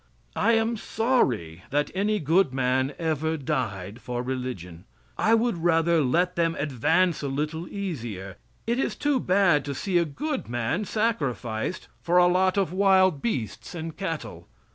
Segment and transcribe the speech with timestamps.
[0.35, 4.85] I am sorry that any good man ever died for religion.
[5.15, 8.37] I would rather let them advance a little easier.
[8.65, 13.21] It is too bad to see a good man sacrificed for a lot of wild
[13.21, 14.47] beasts and cattle.